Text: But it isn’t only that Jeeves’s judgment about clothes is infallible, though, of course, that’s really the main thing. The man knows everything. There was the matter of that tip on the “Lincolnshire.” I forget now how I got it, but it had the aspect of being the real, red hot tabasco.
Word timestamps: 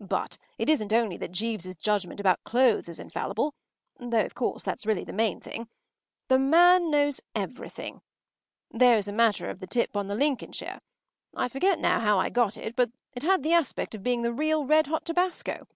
But 0.00 0.38
it 0.56 0.70
isn’t 0.70 0.94
only 0.94 1.18
that 1.18 1.30
Jeeves’s 1.30 1.74
judgment 1.74 2.20
about 2.20 2.42
clothes 2.42 2.88
is 2.88 2.98
infallible, 2.98 3.52
though, 3.98 4.24
of 4.24 4.34
course, 4.34 4.64
that’s 4.64 4.86
really 4.86 5.04
the 5.04 5.12
main 5.12 5.40
thing. 5.42 5.68
The 6.28 6.38
man 6.38 6.90
knows 6.90 7.20
everything. 7.34 8.00
There 8.70 8.96
was 8.96 9.04
the 9.04 9.12
matter 9.12 9.50
of 9.50 9.60
that 9.60 9.68
tip 9.68 9.94
on 9.94 10.08
the 10.08 10.14
“Lincolnshire.” 10.14 10.80
I 11.36 11.48
forget 11.48 11.78
now 11.80 12.00
how 12.00 12.18
I 12.18 12.30
got 12.30 12.56
it, 12.56 12.76
but 12.76 12.92
it 13.12 13.22
had 13.24 13.42
the 13.42 13.52
aspect 13.52 13.94
of 13.94 14.02
being 14.02 14.22
the 14.22 14.32
real, 14.32 14.64
red 14.64 14.86
hot 14.86 15.04
tabasco. 15.04 15.68